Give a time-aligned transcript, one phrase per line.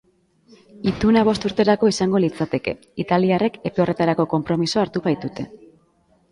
[0.91, 5.51] Ituna bost urterako izango litzateke, italiarrek epe horretarako konpromisoa hartu baitute.